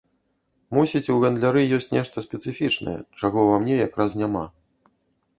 Мусіць, 0.75 1.09
у 1.15 1.17
гандляры 1.23 1.61
ёсць 1.77 1.87
нешта 1.97 2.23
спецыфічнае, 2.27 2.95
чаго 3.21 3.43
ва 3.49 3.59
мне 3.65 3.75
якраз 3.81 4.17
няма. 4.23 4.43